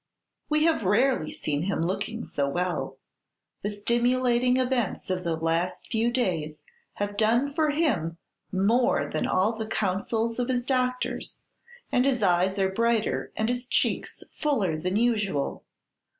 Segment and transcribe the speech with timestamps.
[0.49, 2.97] We have rarely seen him looking so well.
[3.61, 8.17] The stimulating events of the last few days have done for him
[8.51, 11.45] more than all the counsels of his doctors,
[11.91, 15.63] and his eyes are brighter and his cheeks fuller than usual.